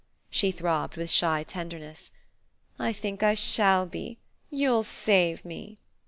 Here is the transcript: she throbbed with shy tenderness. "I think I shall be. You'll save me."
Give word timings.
she 0.31 0.49
throbbed 0.49 0.97
with 0.97 1.11
shy 1.11 1.43
tenderness. 1.43 2.09
"I 2.79 2.91
think 2.91 3.21
I 3.21 3.35
shall 3.35 3.85
be. 3.85 4.17
You'll 4.49 4.81
save 4.81 5.45
me." 5.45 5.77